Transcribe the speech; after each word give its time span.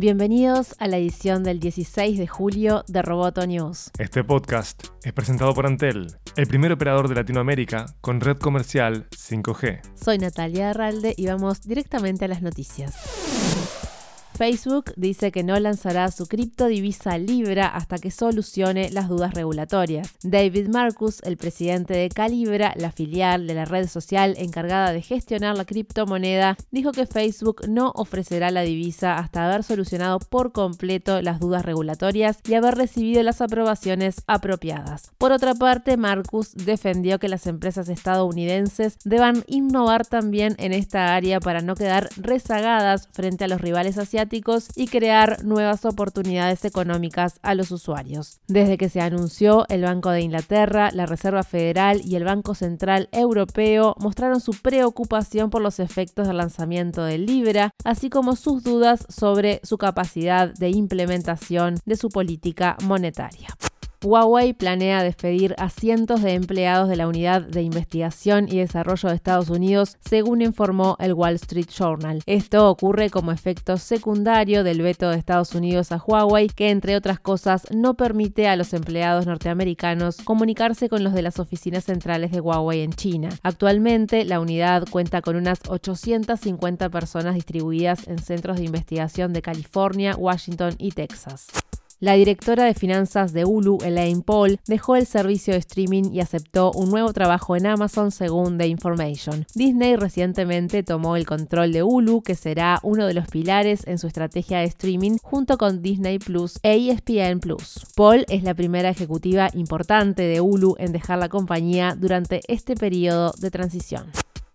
Bienvenidos 0.00 0.76
a 0.78 0.86
la 0.86 0.96
edición 0.96 1.42
del 1.42 1.58
16 1.58 2.18
de 2.18 2.28
julio 2.28 2.84
de 2.86 3.02
Roboto 3.02 3.44
News. 3.44 3.90
Este 3.98 4.22
podcast 4.22 4.90
es 5.02 5.12
presentado 5.12 5.52
por 5.54 5.66
Antel, 5.66 6.14
el 6.36 6.46
primer 6.46 6.70
operador 6.70 7.08
de 7.08 7.16
Latinoamérica 7.16 7.86
con 8.00 8.20
red 8.20 8.36
comercial 8.36 9.08
5G. 9.10 9.80
Soy 9.96 10.18
Natalia 10.18 10.70
Arralde 10.70 11.14
y 11.16 11.26
vamos 11.26 11.62
directamente 11.62 12.26
a 12.26 12.28
las 12.28 12.42
noticias. 12.42 12.94
Facebook 14.38 14.92
dice 14.94 15.32
que 15.32 15.42
no 15.42 15.58
lanzará 15.58 16.12
su 16.12 16.28
criptodivisa 16.28 17.18
Libra 17.18 17.66
hasta 17.66 17.98
que 17.98 18.12
solucione 18.12 18.88
las 18.90 19.08
dudas 19.08 19.34
regulatorias. 19.34 20.14
David 20.22 20.68
Marcus, 20.68 21.20
el 21.24 21.36
presidente 21.36 21.94
de 21.94 22.08
Calibra, 22.08 22.72
la 22.76 22.92
filial 22.92 23.48
de 23.48 23.54
la 23.54 23.64
red 23.64 23.88
social 23.88 24.36
encargada 24.38 24.92
de 24.92 25.02
gestionar 25.02 25.56
la 25.56 25.64
criptomoneda, 25.64 26.56
dijo 26.70 26.92
que 26.92 27.06
Facebook 27.06 27.62
no 27.68 27.90
ofrecerá 27.96 28.52
la 28.52 28.60
divisa 28.62 29.18
hasta 29.18 29.44
haber 29.44 29.64
solucionado 29.64 30.20
por 30.20 30.52
completo 30.52 31.20
las 31.20 31.40
dudas 31.40 31.64
regulatorias 31.64 32.38
y 32.48 32.54
haber 32.54 32.76
recibido 32.76 33.24
las 33.24 33.40
aprobaciones 33.40 34.22
apropiadas. 34.28 35.10
Por 35.18 35.32
otra 35.32 35.56
parte, 35.56 35.96
Marcus 35.96 36.54
defendió 36.54 37.18
que 37.18 37.28
las 37.28 37.48
empresas 37.48 37.88
estadounidenses 37.88 38.98
deban 39.04 39.42
innovar 39.48 40.06
también 40.06 40.54
en 40.58 40.72
esta 40.72 41.16
área 41.16 41.40
para 41.40 41.60
no 41.60 41.74
quedar 41.74 42.08
rezagadas 42.18 43.08
frente 43.10 43.42
a 43.42 43.48
los 43.48 43.60
rivales 43.60 43.98
asiáticos 43.98 44.27
y 44.76 44.86
crear 44.88 45.44
nuevas 45.44 45.84
oportunidades 45.84 46.64
económicas 46.64 47.38
a 47.42 47.54
los 47.54 47.70
usuarios. 47.70 48.40
Desde 48.46 48.78
que 48.78 48.88
se 48.88 49.00
anunció, 49.00 49.64
el 49.68 49.82
Banco 49.82 50.10
de 50.10 50.20
Inglaterra, 50.20 50.90
la 50.92 51.06
Reserva 51.06 51.42
Federal 51.42 52.00
y 52.04 52.16
el 52.16 52.24
Banco 52.24 52.54
Central 52.54 53.08
Europeo 53.12 53.94
mostraron 53.98 54.40
su 54.40 54.52
preocupación 54.52 55.50
por 55.50 55.62
los 55.62 55.80
efectos 55.80 56.26
del 56.26 56.36
lanzamiento 56.36 57.04
del 57.04 57.26
Libra, 57.26 57.70
así 57.84 58.10
como 58.10 58.36
sus 58.36 58.62
dudas 58.62 59.06
sobre 59.08 59.60
su 59.62 59.78
capacidad 59.78 60.52
de 60.54 60.70
implementación 60.70 61.76
de 61.84 61.96
su 61.96 62.08
política 62.08 62.76
monetaria. 62.84 63.48
Huawei 64.04 64.52
planea 64.52 65.02
despedir 65.02 65.56
a 65.58 65.70
cientos 65.70 66.22
de 66.22 66.34
empleados 66.34 66.88
de 66.88 66.94
la 66.94 67.08
Unidad 67.08 67.42
de 67.42 67.62
Investigación 67.62 68.46
y 68.48 68.58
Desarrollo 68.58 69.08
de 69.08 69.16
Estados 69.16 69.50
Unidos, 69.50 69.96
según 70.00 70.40
informó 70.40 70.96
el 71.00 71.14
Wall 71.14 71.34
Street 71.34 71.66
Journal. 71.68 72.22
Esto 72.26 72.70
ocurre 72.70 73.10
como 73.10 73.32
efecto 73.32 73.76
secundario 73.76 74.62
del 74.62 74.82
veto 74.82 75.10
de 75.10 75.18
Estados 75.18 75.52
Unidos 75.56 75.90
a 75.90 75.96
Huawei, 75.96 76.46
que 76.46 76.70
entre 76.70 76.96
otras 76.96 77.18
cosas 77.18 77.66
no 77.74 77.94
permite 77.94 78.46
a 78.46 78.54
los 78.54 78.72
empleados 78.72 79.26
norteamericanos 79.26 80.18
comunicarse 80.18 80.88
con 80.88 81.02
los 81.02 81.12
de 81.12 81.22
las 81.22 81.40
oficinas 81.40 81.84
centrales 81.84 82.30
de 82.30 82.40
Huawei 82.40 82.82
en 82.82 82.92
China. 82.92 83.30
Actualmente, 83.42 84.24
la 84.24 84.38
unidad 84.38 84.86
cuenta 84.88 85.22
con 85.22 85.34
unas 85.34 85.58
850 85.68 86.88
personas 86.88 87.34
distribuidas 87.34 88.06
en 88.06 88.18
centros 88.18 88.58
de 88.58 88.64
investigación 88.64 89.32
de 89.32 89.42
California, 89.42 90.14
Washington 90.16 90.76
y 90.78 90.92
Texas. 90.92 91.48
La 92.00 92.12
directora 92.12 92.62
de 92.62 92.74
finanzas 92.74 93.32
de 93.32 93.44
Hulu, 93.44 93.78
Elaine 93.84 94.22
Paul, 94.22 94.60
dejó 94.68 94.94
el 94.94 95.04
servicio 95.04 95.52
de 95.52 95.58
streaming 95.58 96.12
y 96.12 96.20
aceptó 96.20 96.70
un 96.70 96.90
nuevo 96.90 97.12
trabajo 97.12 97.56
en 97.56 97.66
Amazon 97.66 98.12
según 98.12 98.56
The 98.56 98.68
Information. 98.68 99.46
Disney 99.56 99.96
recientemente 99.96 100.84
tomó 100.84 101.16
el 101.16 101.26
control 101.26 101.72
de 101.72 101.82
Hulu, 101.82 102.22
que 102.22 102.36
será 102.36 102.78
uno 102.84 103.04
de 103.08 103.14
los 103.14 103.26
pilares 103.26 103.84
en 103.88 103.98
su 103.98 104.06
estrategia 104.06 104.58
de 104.58 104.66
streaming 104.66 105.16
junto 105.24 105.58
con 105.58 105.82
Disney 105.82 106.20
Plus 106.20 106.60
e 106.62 106.88
ESPN 106.88 107.40
Plus. 107.40 107.84
Paul 107.96 108.24
es 108.28 108.44
la 108.44 108.54
primera 108.54 108.90
ejecutiva 108.90 109.50
importante 109.54 110.22
de 110.22 110.40
Hulu 110.40 110.76
en 110.78 110.92
dejar 110.92 111.18
la 111.18 111.28
compañía 111.28 111.96
durante 111.98 112.42
este 112.46 112.76
periodo 112.76 113.32
de 113.40 113.50
transición. 113.50 114.04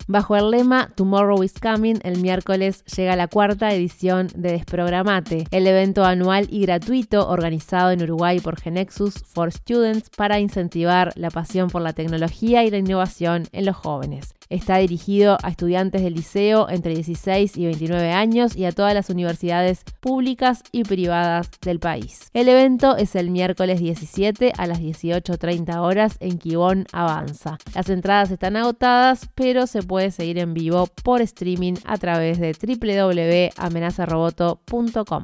Bajo 0.08 0.36
el 0.36 0.52
lema 0.52 0.90
Tomorrow 0.96 1.44
is 1.44 1.54
Coming, 1.54 2.00
el 2.04 2.20
miércoles 2.20 2.84
llega 2.86 3.16
la 3.16 3.30
cuarta 3.30 3.74
edición 3.74 4.28
de 4.36 4.52
Desprogramate, 4.52 5.48
el 5.52 5.66
evento 5.66 6.04
anual 6.04 6.48
y 6.50 6.62
gratuito 6.64 7.30
organizado 7.30 7.92
en 7.92 8.04
Uruguay 8.04 8.42
por 8.42 8.60
Genexus 8.60 9.14
for 9.24 9.52
Students 9.54 10.10
para 10.10 10.42
incentivar 10.42 11.14
la 11.16 11.30
pasión 11.30 11.70
por 11.70 11.82
la 11.82 11.94
tecnología 11.94 12.66
y 12.66 12.70
la 12.70 12.80
innovación 12.80 13.48
en 13.54 13.66
los 13.66 13.78
jóvenes. 13.78 14.34
Está 14.50 14.78
dirigido 14.78 15.38
a 15.44 15.50
estudiantes 15.50 16.04
del 16.04 16.14
liceo 16.14 16.70
entre 16.70 16.94
16 16.96 17.58
y 17.58 17.66
29 17.66 18.12
años 18.12 18.56
y 18.56 18.64
a 18.66 18.72
todas 18.72 18.94
las 18.94 19.10
universidades 19.10 19.84
públicas 20.00 20.62
y 20.72 20.84
privadas 20.84 21.50
del 21.62 21.80
país. 21.80 22.30
El 22.34 22.50
evento 22.50 22.96
es 22.98 23.16
el 23.16 23.32
miércoles 23.32 23.80
17 23.80 24.54
a 24.58 24.68
las 24.68 24.80
18.30 24.80 25.78
horas 25.78 26.18
en 26.20 26.38
Quibón 26.38 26.86
Avanza. 26.92 27.58
Las 27.74 27.90
entradas 27.90 28.30
están 28.32 28.56
agotadas, 28.56 29.30
pero 29.36 29.68
se 29.68 29.84
puede 29.84 30.12
seguir 30.12 30.40
en 30.40 30.54
vivo 30.54 30.88
por 31.04 31.22
streaming 31.22 31.74
a 31.86 31.98
través 31.98 32.40
de 32.40 32.54
www.amenazaroboto.com. 32.54 35.24